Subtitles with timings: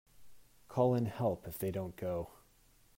[0.67, 2.31] Call in help if they don't go.